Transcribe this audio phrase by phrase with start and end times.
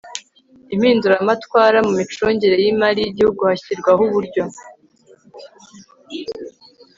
[0.73, 4.43] impinduramatwara mu micungire y'imari y'igihugu hashyirwaho uburyo